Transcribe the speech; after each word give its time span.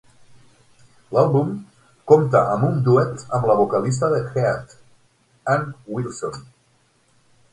L'àlbum 1.15 1.51
compta 2.11 2.39
amb 2.53 2.65
un 2.69 2.79
duet 2.87 3.21
amb 3.37 3.45
la 3.51 3.57
vocalista 3.61 4.09
de 4.15 4.21
Heart, 4.31 4.75
Ann 5.57 5.71
Wilson. 5.97 6.41